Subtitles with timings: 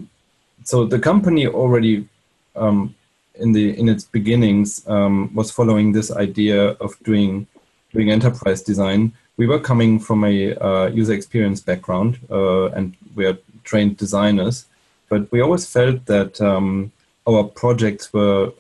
[0.64, 2.08] so the company already
[2.56, 2.96] um,
[3.36, 7.48] in the in its beginnings um, was following this idea of doing
[7.94, 9.14] doing enterprise design.
[9.38, 14.66] We were coming from a uh, user experience background, and we are trained designers,
[15.08, 16.92] but we always felt that um,
[17.28, 18.52] our projects were uh,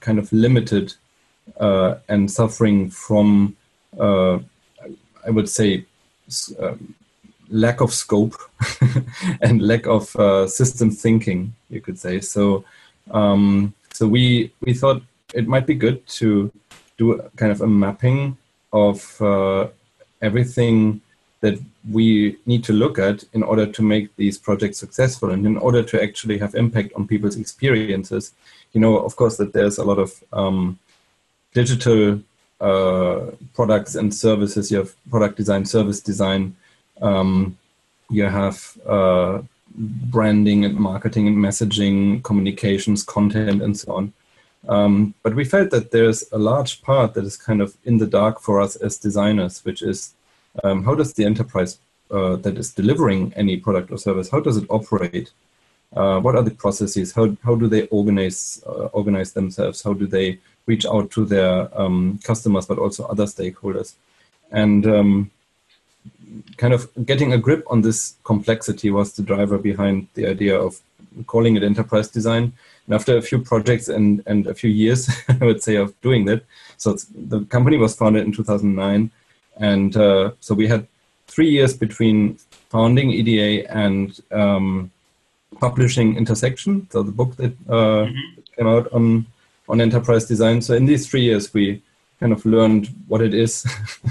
[0.00, 0.94] kind of limited
[1.58, 3.56] uh, and suffering from,
[3.98, 4.38] uh,
[5.26, 5.84] I would say,
[7.50, 8.36] lack of scope
[9.40, 12.20] and lack of uh, system thinking, you could say.
[12.20, 12.64] So,
[13.10, 15.02] um, so we we thought
[15.34, 16.52] it might be good to
[16.96, 18.36] do kind of a mapping
[18.72, 19.68] of uh,
[20.22, 21.00] everything
[21.40, 21.58] that
[21.90, 25.82] we need to look at in order to make these projects successful and in order
[25.82, 28.34] to actually have impact on people's experiences
[28.72, 30.78] you know of course that there's a lot of um,
[31.52, 32.20] digital
[32.60, 34.70] uh, products and services.
[34.70, 36.56] You have product design service design.
[37.00, 37.56] Um,
[38.10, 39.42] you have uh,
[39.74, 44.12] branding and marketing and messaging communications content and so on.
[44.68, 48.06] Um, but we felt that there's a large part that is kind of in the
[48.06, 50.12] dark for us as designers which is
[50.62, 51.78] um, how does the enterprise
[52.10, 55.30] uh, that is delivering any product or service, how does it operate?
[55.94, 57.12] Uh, what are the processes?
[57.12, 59.82] How, how do they organize uh, organize themselves?
[59.82, 63.94] How do they reach out to their um, customers, but also other stakeholders?
[64.52, 65.30] And um,
[66.56, 70.80] kind of getting a grip on this complexity was the driver behind the idea of
[71.26, 72.52] calling it enterprise design.
[72.86, 76.24] And after a few projects and, and a few years, I would say, of doing
[76.26, 76.44] that,
[76.76, 79.10] so the company was founded in 2009
[79.60, 80.86] and uh, so we had
[81.28, 82.38] three years between
[82.70, 84.90] founding EDA and um,
[85.60, 88.40] publishing Intersection, so the book that uh, mm-hmm.
[88.56, 89.26] came out on
[89.68, 90.60] on enterprise design.
[90.60, 91.82] So in these three years, we
[92.18, 93.64] kind of learned what it is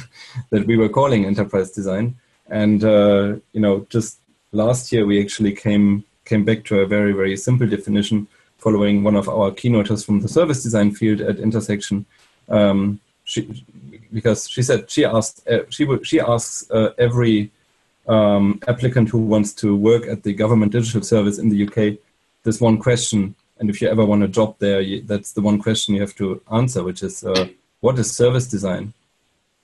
[0.51, 2.15] that we were calling enterprise design.
[2.49, 4.19] And uh, you know, just
[4.51, 8.27] last year we actually came came back to a very very simple definition,
[8.57, 12.05] following one of our keynoters from the service design field at Intersection.
[12.47, 13.63] Um, she,
[14.11, 17.51] because she said she asked uh, she she asks uh, every
[18.09, 21.99] um, applicant who wants to work at the government digital service in the UK
[22.43, 25.59] this one question, and if you ever want a job there, you, that's the one
[25.59, 27.47] question you have to answer, which is uh,
[27.81, 28.93] what is service design?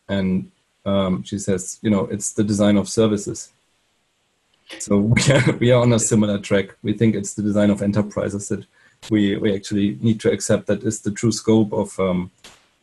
[0.10, 0.52] And
[0.86, 3.52] um, she says, you know, it's the design of services.
[4.80, 6.76] So we are, we are on a similar track.
[6.84, 8.66] We think it's the design of enterprises that
[9.10, 12.32] we, we actually need to accept that is the true scope of um,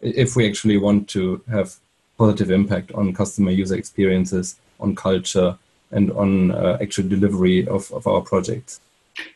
[0.01, 1.77] if we actually want to have
[2.17, 5.57] positive impact on customer user experiences, on culture,
[5.91, 8.81] and on uh, actual delivery of, of our projects.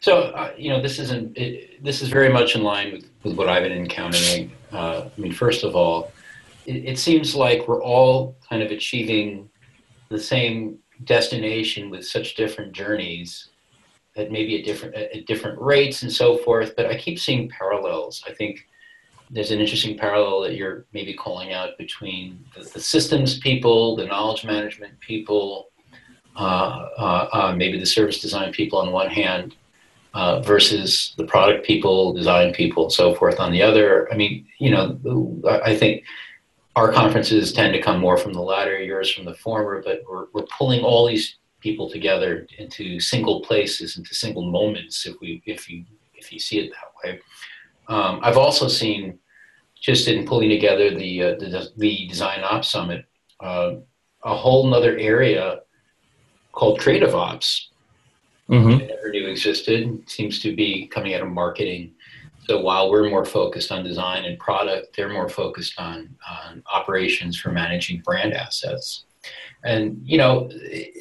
[0.01, 3.37] So, uh, you know, this isn't, it, this is very much in line with, with
[3.37, 4.51] what I've been encountering.
[4.73, 6.13] Uh, I mean, first of all,
[6.65, 9.51] it, it seems like we're all kind of achieving
[10.09, 13.51] the same destination with such different journeys
[14.17, 16.75] at maybe at different at different rates and so forth.
[16.75, 18.25] But I keep seeing parallels.
[18.27, 18.67] I think
[19.31, 24.07] there's an interesting parallel that you're maybe calling out between the, the systems people, the
[24.07, 25.69] knowledge management people,
[26.37, 29.57] uh, uh, uh, maybe the service design people on one hand,
[30.15, 34.11] uh, versus the product people, design people, and so forth on the other.
[34.13, 34.99] I mean, you know,
[35.63, 36.05] I think
[36.75, 40.27] our conferences tend to come more from the latter, yours from the former, but we're,
[40.33, 45.69] we're pulling all these people together into single places, into single moments, if we if
[45.69, 45.85] you
[46.15, 47.21] if you see it that way.
[47.89, 49.19] Um, I've also seen,
[49.81, 53.05] just in pulling together the uh, the, the, Design Ops Summit,
[53.41, 53.75] uh,
[54.25, 55.61] a whole nother area
[56.53, 57.71] called Creative Ops.
[58.49, 58.83] Mm-hmm.
[58.83, 60.09] I never knew existed.
[60.09, 61.93] Seems to be coming out of marketing
[62.47, 67.37] so while we're more focused on design and product, they're more focused on, on operations
[67.37, 69.05] for managing brand assets.
[69.65, 70.49] And you know,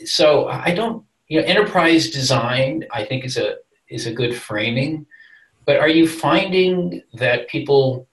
[0.06, 3.58] so I don't you know enterprise design I think is a
[3.90, 5.06] is a good framing.
[5.66, 8.08] But are you finding that people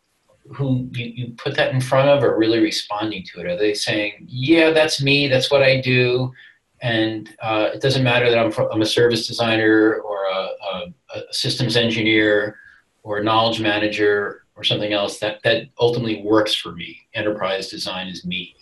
[0.55, 3.47] who you, you put that in front of are really responding to it?
[3.47, 5.29] Are they saying, "Yeah, that's me.
[5.29, 6.33] That's what I do,"
[6.81, 11.33] and uh, it doesn't matter that I'm, I'm a service designer or a, a, a
[11.33, 12.57] systems engineer
[13.05, 18.09] or a knowledge manager or something else that that ultimately works for me enterprise design
[18.09, 18.55] is me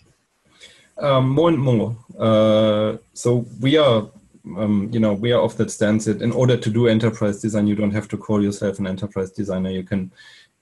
[0.98, 4.08] um, more and more uh, so we are
[4.56, 7.66] um, you know we are of that stance that in order to do enterprise design
[7.66, 10.12] you don't have to call yourself an enterprise designer you can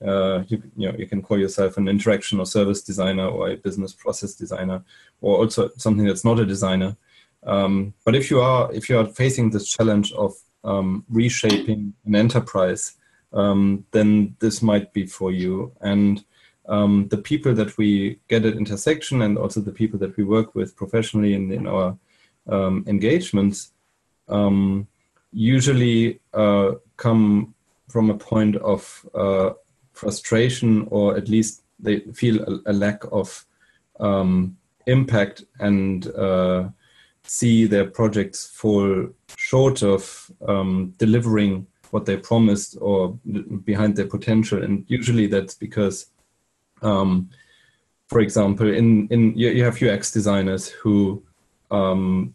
[0.05, 3.57] uh, you, you know you can call yourself an interaction or service designer or a
[3.57, 4.83] business process designer
[5.21, 6.95] or also something that's not a designer
[7.43, 10.33] um, but if you are if you are facing this challenge of
[10.63, 12.95] um, reshaping an enterprise
[13.33, 15.71] um, then this might be for you.
[15.81, 16.23] And
[16.67, 20.55] um, the people that we get at intersection and also the people that we work
[20.55, 21.97] with professionally in, in our
[22.51, 23.71] um, engagements
[24.27, 24.87] um,
[25.31, 27.53] usually uh, come
[27.87, 29.51] from a point of uh,
[29.93, 33.45] frustration or at least they feel a, a lack of
[33.99, 34.55] um,
[34.85, 36.69] impact and uh,
[37.23, 43.17] see their projects fall short of um, delivering what they promised or
[43.63, 44.63] behind their potential.
[44.63, 46.07] And usually that's because
[46.81, 47.29] um,
[48.09, 51.23] for example in in you, you, have ux designers who
[51.71, 52.33] um,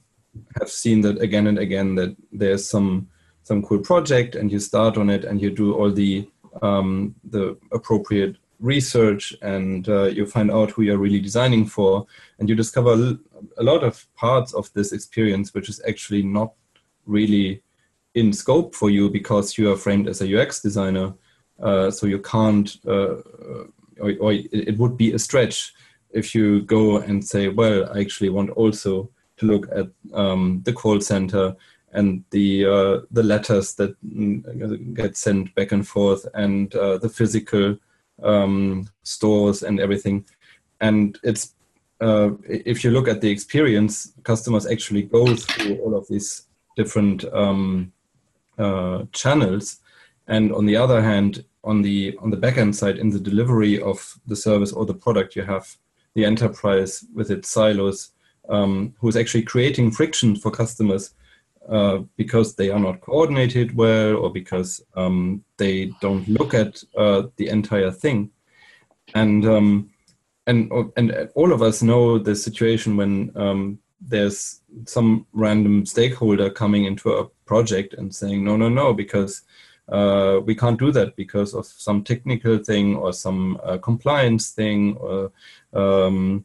[0.59, 3.09] have seen that again and again that there's some
[3.43, 6.29] some cool project and you start on it and you do all the
[6.63, 12.07] um, the appropriate research and uh, you find out who you're really designing for
[12.39, 13.19] and you discover
[13.59, 16.55] a lot of parts of this experience which is actually not
[17.05, 17.63] really
[18.15, 21.13] in scope for you because you are framed as a UX designer.
[21.63, 23.17] Uh, so you can't, uh,
[24.01, 25.73] or, or, it would be a stretch
[26.11, 30.73] if you go and say, well, I actually want also to look at um, the
[30.73, 31.57] call center
[31.93, 37.09] and the uh, the letters that mm, get sent back and forth and uh, the
[37.09, 37.77] physical
[38.23, 40.25] um, stores and everything.
[40.81, 41.55] And it's
[42.01, 46.47] uh, if you look at the experience, customers actually go through all of these
[46.77, 47.93] different um,
[48.59, 49.79] uh, channels,
[50.27, 54.19] and on the other hand, on the on the backend side, in the delivery of
[54.27, 55.77] the service or the product, you have
[56.15, 58.11] the enterprise with its silos,
[58.49, 61.15] um, who is actually creating friction for customers
[61.69, 67.23] uh, because they are not coordinated well or because um, they don't look at uh,
[67.37, 68.31] the entire thing.
[69.15, 69.91] And um,
[70.47, 76.85] and and all of us know the situation when um, there's some random stakeholder coming
[76.85, 79.43] into a project and saying no no no because
[79.89, 84.97] uh, we can't do that because of some technical thing or some uh, compliance thing
[84.97, 85.31] or
[85.73, 86.45] um,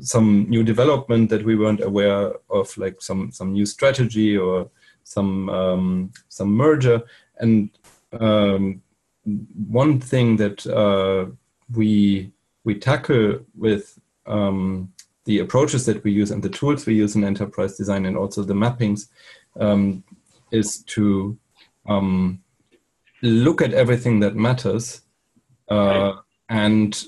[0.00, 4.70] some new development that we weren't aware of like some some new strategy or
[5.04, 7.02] some um, some merger.
[7.38, 7.70] And
[8.18, 8.82] um,
[9.24, 11.30] one thing that uh,
[11.74, 12.32] we
[12.64, 14.92] we tackle with um,
[15.24, 18.42] the approaches that we use and the tools we use in enterprise design and also
[18.42, 19.08] the mappings
[19.60, 20.02] um,
[20.50, 21.38] is to
[21.86, 22.42] um,
[23.22, 25.02] look at everything that matters
[25.68, 26.12] uh,
[26.48, 27.06] and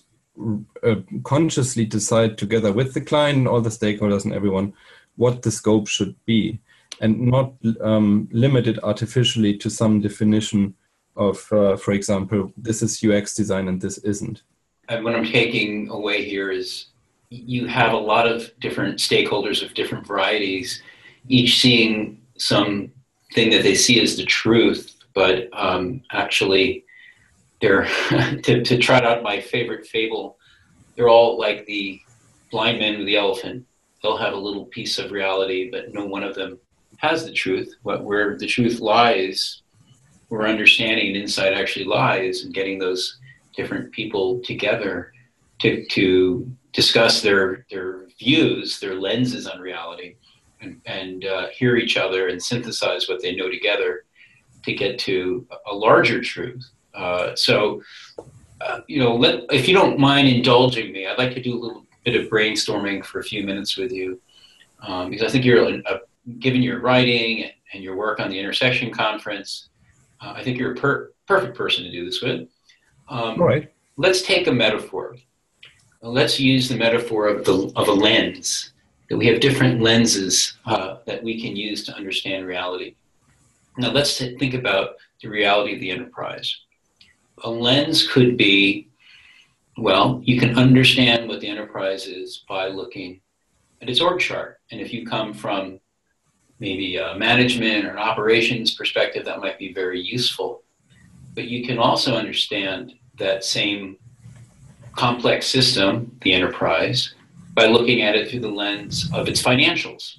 [0.82, 4.72] uh, consciously decide together with the client and all the stakeholders and everyone
[5.16, 6.58] what the scope should be
[7.00, 10.74] and not um, limit it artificially to some definition
[11.16, 14.42] of, uh, for example, this is UX design and this isn't.
[14.88, 16.86] And what I'm taking away here is
[17.30, 20.82] you have a lot of different stakeholders of different varieties,
[21.28, 22.92] each seeing some
[23.32, 26.84] thing that they see as the truth, but um, actually,
[27.64, 27.88] they're
[28.42, 30.38] to, to trot out my favorite fable.
[30.94, 32.00] They're all like the
[32.50, 33.66] blind man with the elephant.
[34.02, 36.58] They'll have a little piece of reality, but no one of them
[36.98, 37.74] has the truth.
[37.82, 39.62] What where the truth lies,
[40.28, 43.18] where understanding and insight actually lies, and getting those
[43.56, 45.12] different people together
[45.60, 50.16] to to discuss their their views, their lenses on reality,
[50.60, 54.04] and, and uh, hear each other and synthesize what they know together
[54.64, 56.64] to get to a larger truth.
[56.94, 57.82] Uh, so,
[58.60, 61.60] uh, you know, let, if you don't mind indulging me, I'd like to do a
[61.60, 64.20] little bit of brainstorming for a few minutes with you
[64.82, 66.00] um, because I think you're, a,
[66.38, 69.68] given your writing and your work on the Intersection Conference,
[70.20, 72.48] uh, I think you're a per- perfect person to do this with.
[73.08, 73.70] Um, All right.
[73.96, 75.16] Let's take a metaphor.
[76.02, 78.72] Let's use the metaphor of, the, of a lens,
[79.08, 82.94] that we have different lenses uh, that we can use to understand reality.
[83.76, 86.56] Now, let's t- think about the reality of the enterprise.
[87.42, 88.88] A lens could be
[89.76, 93.20] well, you can understand what the enterprise is by looking
[93.82, 94.60] at its org chart.
[94.70, 95.80] And if you come from
[96.60, 100.62] maybe a management or an operations perspective, that might be very useful.
[101.34, 103.96] But you can also understand that same
[104.94, 107.14] complex system, the enterprise,
[107.54, 110.18] by looking at it through the lens of its financials.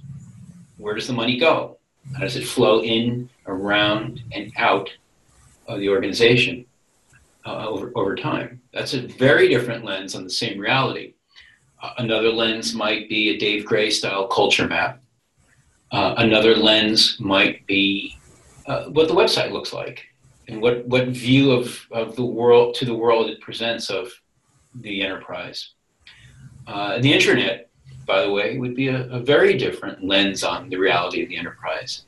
[0.77, 1.77] Where does the money go?
[2.13, 4.89] How does it flow in, around, and out
[5.67, 6.65] of the organization?
[7.45, 8.61] Uh, over, over time.
[8.73, 11.13] That's a very different lens on the same reality.
[11.81, 15.01] Uh, another lens might be a Dave Gray style culture map.
[15.91, 18.17] Uh, another lens might be
[18.65, 20.05] uh, what the website looks like
[20.47, 24.11] and what, what view of, of the world to the world it presents of
[24.75, 25.71] the enterprise.
[26.67, 27.69] Uh, the internet,
[28.05, 31.37] by the way, would be a, a very different lens on the reality of the
[31.37, 32.05] enterprise.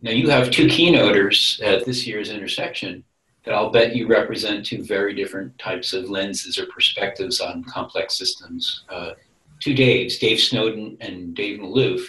[0.00, 3.02] Now, you have two keynoters at this year's intersection
[3.48, 8.18] that I'll bet you represent two very different types of lenses or perspectives on complex
[8.18, 8.84] systems.
[8.90, 9.12] Uh,
[9.58, 12.02] two Daves, Dave Snowden and Dave Malouf.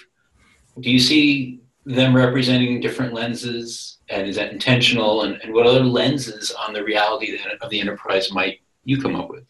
[0.81, 3.99] Do you see them representing different lenses?
[4.09, 5.21] And is that intentional?
[5.21, 9.29] And, and what other lenses on the reality of the enterprise might you come up
[9.29, 9.45] with?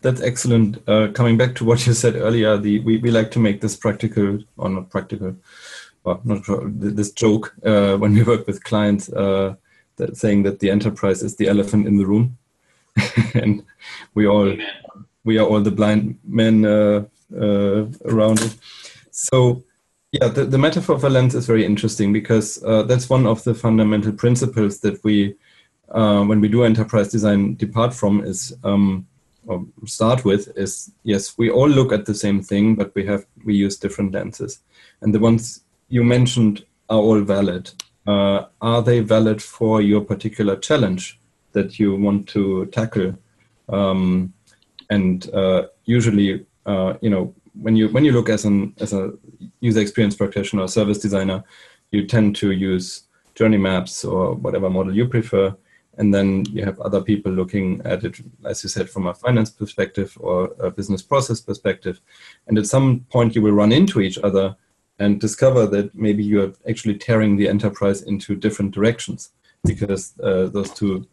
[0.00, 0.82] That's excellent.
[0.88, 3.76] Uh, coming back to what you said earlier, the we, we like to make this
[3.76, 5.36] practical or not practical,
[6.04, 9.12] well, not this joke uh, when we work with clients.
[9.12, 9.56] Uh,
[9.96, 12.38] that saying that the enterprise is the elephant in the room,
[13.34, 13.64] and
[14.14, 14.66] we all Amen.
[15.24, 17.04] we are all the blind men uh,
[17.38, 18.56] uh, around it.
[19.10, 19.62] So,
[20.12, 23.44] yeah, the, the metaphor of a lens is very interesting because uh, that's one of
[23.44, 25.36] the fundamental principles that we,
[25.90, 28.52] uh, when we do enterprise design, depart from is.
[28.64, 29.06] Um,
[29.46, 33.26] or start with is yes we all look at the same thing but we have
[33.44, 34.60] we use different lenses
[35.00, 37.70] and the ones you mentioned are all valid
[38.06, 41.20] uh, are they valid for your particular challenge
[41.52, 43.16] that you want to tackle?
[43.68, 44.32] Um,
[44.90, 49.12] and uh, usually, uh, you know, when you when you look as an as a
[49.60, 51.44] user experience practitioner or service designer,
[51.90, 53.04] you tend to use
[53.34, 55.54] journey maps or whatever model you prefer,
[55.98, 59.50] and then you have other people looking at it, as you said, from a finance
[59.50, 62.00] perspective or a business process perspective.
[62.46, 64.56] And at some point, you will run into each other
[65.02, 69.30] and discover that maybe you are actually tearing the enterprise into different directions
[69.64, 71.06] because uh, those two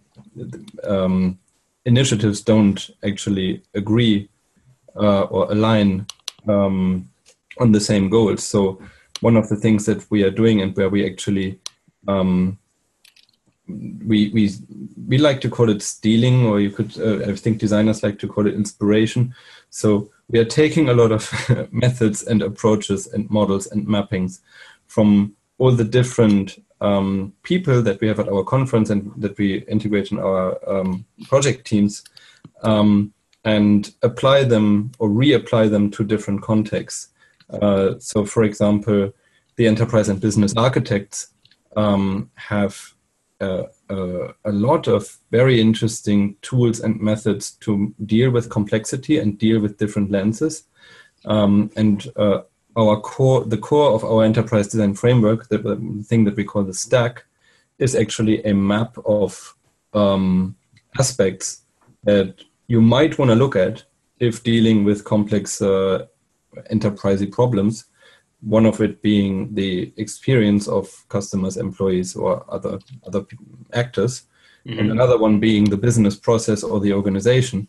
[0.83, 1.39] um,
[1.85, 4.29] initiatives don't actually agree
[4.95, 6.05] uh, or align
[6.47, 7.09] um,
[7.59, 8.43] on the same goals.
[8.43, 8.81] So
[9.21, 11.59] one of the things that we are doing and where we actually
[12.07, 12.57] um,
[13.67, 14.51] we we
[15.07, 18.27] we like to call it stealing, or you could uh, I think designers like to
[18.27, 19.35] call it inspiration.
[19.69, 21.31] So we are taking a lot of
[21.71, 24.39] methods and approaches and models and mappings
[24.87, 29.63] from all the different um, people that we have at our conference and that we
[29.65, 32.03] integrate in our um, project teams
[32.63, 37.09] um, and apply them or reapply them to different contexts.
[37.49, 39.11] Uh, so, for example,
[39.55, 41.33] the enterprise and business architects
[41.75, 42.93] um, have
[43.41, 43.63] uh,
[44.45, 49.77] a lot of very interesting tools and methods to deal with complexity and deal with
[49.77, 50.63] different lenses.
[51.25, 52.41] Um, and uh,
[52.77, 56.63] our core, the core of our enterprise design framework, the, the, thing that we call
[56.63, 57.25] the stack,
[57.77, 59.55] is actually a map of
[59.93, 60.55] um,
[60.97, 61.61] aspects
[62.03, 63.83] that you might want to look at
[64.19, 66.05] if dealing with complex uh,
[66.69, 67.85] enterprise problems
[68.41, 73.25] one of it being the experience of customers, employees, or other other
[73.73, 74.23] actors,
[74.65, 74.79] mm-hmm.
[74.79, 77.67] and another one being the business process or the organization.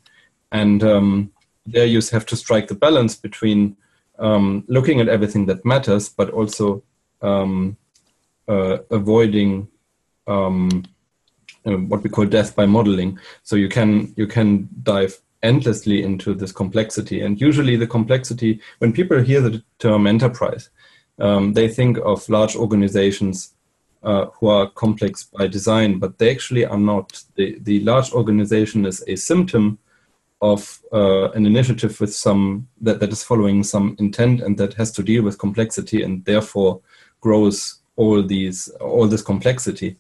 [0.53, 1.33] And um,
[1.67, 3.77] there you have to strike the balance between
[4.19, 6.83] um, looking at everything that matters, but also
[7.23, 7.77] um,
[8.49, 9.69] uh, avoiding
[10.27, 10.85] um,
[11.67, 13.19] uh, what we call death by modeling.
[13.43, 17.21] So you can you can dive endlessly into this complexity.
[17.23, 20.71] And usually, the complexity, when people hear the term enterprise,
[21.19, 23.55] um, they think of large organizations
[24.03, 27.23] uh, who are complex by design, but they actually are not.
[27.37, 29.79] The, the large organization is a symptom
[30.43, 34.91] of uh, an initiative with some that, that is following some intent and that has
[34.93, 36.81] to deal with complexity and therefore
[37.21, 39.97] grows all these all this complexity.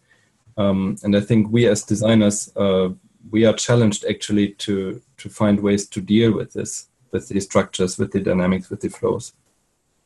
[0.56, 2.88] Um, and I think we as designers uh,
[3.30, 7.98] we are challenged actually to to find ways to deal with this with the structures,
[7.98, 9.32] with the dynamics, with the flows.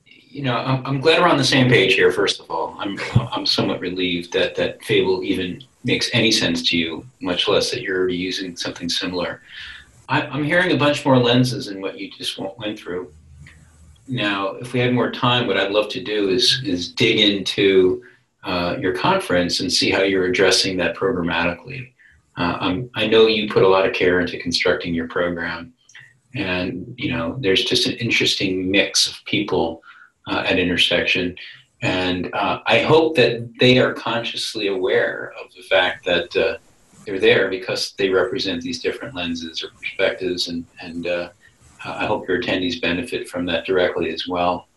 [0.07, 2.11] You know, I'm, I'm glad we're on the same page here.
[2.11, 2.99] First of all, I'm
[3.33, 7.83] I'm somewhat relieved that that Fable even makes any sense to you, much less that
[7.83, 9.43] you're using something similar.
[10.09, 13.13] I, am hearing a bunch more lenses in what you just went through.
[14.07, 18.03] Now, if we had more time, what I'd love to do is is dig into
[18.43, 21.94] uh, your conference and see how you're addressing that programmatically.
[22.37, 25.73] Uh, i know you put a lot of care into constructing your program,
[26.35, 29.83] and you know there's just an interesting mix of people
[30.27, 31.37] uh, at intersection,
[31.83, 36.57] and uh, I hope that they are consciously aware of the fact that uh,
[37.05, 41.29] they're there because they represent these different lenses or perspectives, and and uh,
[41.85, 44.69] I hope your attendees benefit from that directly as well.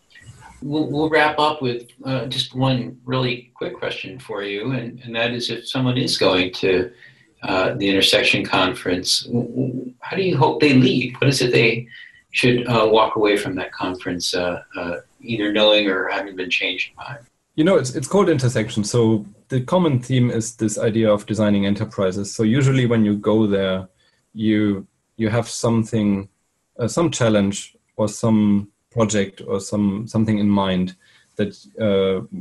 [0.61, 5.15] We'll, we'll wrap up with uh, just one really quick question for you, and, and
[5.15, 6.91] that is if someone is going to
[7.43, 9.27] uh, the intersection conference,
[9.99, 11.15] how do you hope they leave?
[11.19, 11.87] What is it they
[12.31, 16.95] should uh, walk away from that conference uh, uh, either knowing or having been changed
[16.95, 17.17] by?
[17.55, 18.83] You know, it's it's called intersection.
[18.83, 22.33] So the common theme is this idea of designing enterprises.
[22.33, 23.87] So usually when you go there,
[24.33, 26.29] you you have something,
[26.79, 30.95] uh, some challenge or some project or some something in mind
[31.35, 31.55] that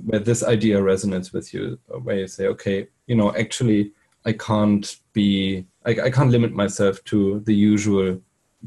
[0.06, 3.92] where this idea resonates with you, where you say, okay, you know, actually,
[4.26, 8.20] I can't be, I, I can't limit myself to the usual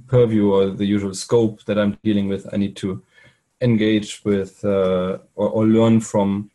[0.07, 2.47] purview or the usual scope that I'm dealing with.
[2.53, 3.03] I need to
[3.61, 6.49] engage with uh, or, or, learn from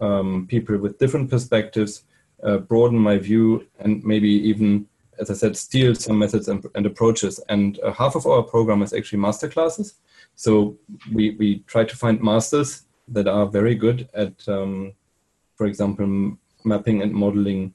[0.00, 2.02] um, people with different perspectives,
[2.42, 4.88] uh, broaden my view, and maybe even,
[5.20, 7.38] as I said, steal some methods and, and approaches.
[7.48, 9.94] And uh, half of our program is actually master classes.
[10.34, 10.76] So
[11.12, 14.92] we, we try to find masters that are very good at, um,
[15.54, 17.74] for example, mapping and modeling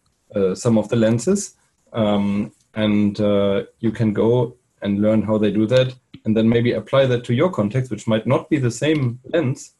[0.53, 1.55] some of the lenses.
[1.93, 5.93] Um, and uh, you can go and learn how they do that
[6.25, 9.73] and then maybe apply that to your context, which might not be the same lens,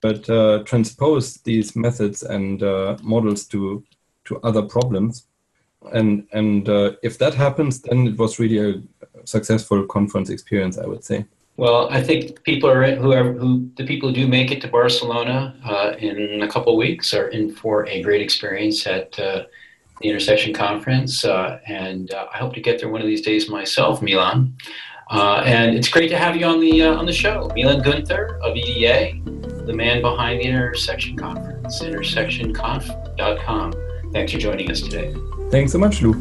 [0.00, 3.84] but uh, transpose these methods and uh, models to
[4.24, 5.26] to other problems.
[5.92, 8.82] And and uh, if that happens, then it was really a
[9.24, 11.24] successful conference experience, I would say.
[11.56, 14.68] Well, I think people are who are who the people who do make it to
[14.68, 19.44] Barcelona uh, in a couple of weeks are in for a great experience at uh,
[20.02, 24.02] the Intersection Conference, uh, and I hope to get there one of these days myself,
[24.02, 24.54] Milan.
[25.10, 28.40] Uh, and it's great to have you on the uh, on the show, Milan Guenther
[28.40, 29.20] of EDA,
[29.66, 33.72] the man behind the Intersection Conference, intersectionconf.com.
[34.12, 35.14] Thanks for joining us today.
[35.50, 36.12] Thanks so much, Lou.